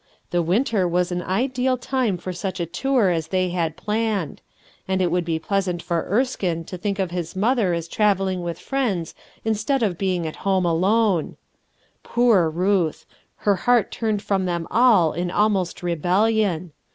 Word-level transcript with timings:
The 0.31 0.41
winter 0.41 0.87
was 0.87 1.11
an 1.11 1.21
ideal 1.21 1.77
time 1.77 2.17
for 2.17 2.33
such 2.33 2.59
a 2.59 2.65
tour 2.65 3.11
as 3.11 3.27
they 3.27 3.49
had 3.49 3.77
planned; 3.77 4.41
and 4.87 4.99
it 4.99 5.11
would 5.11 5.23
be 5.23 5.37
pleasant 5.37 5.79
for 5.83 6.07
Erskine 6.09 6.63
to 6.65 6.75
think 6.75 6.97
of 6.97 7.11
his 7.11 7.35
mother 7.35 7.75
as 7.75 7.87
travelling 7.87 8.41
with 8.41 8.57
friends 8.57 9.13
instead 9.45 9.83
of 9.83 9.99
being 9.99 10.25
at 10.25 10.37
home 10.37 10.65
alone. 10.65 11.37
Poor 12.01 12.49
Ruth 12.49 13.05
I 13.11 13.43
her 13.43 13.55
heart 13.67 13.91
turned 13.91 14.23
from 14.23 14.45
them 14.45 14.65
all 14.71 15.13
in 15.13 15.29
almost 15.29 15.83
rebellion. 15.83 16.71